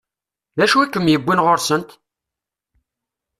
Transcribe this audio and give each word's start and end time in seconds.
D 0.57 0.59
acu 0.63 0.77
i 0.81 0.87
kem-yewwin 0.87 1.43
ɣur-sent? 1.45 1.89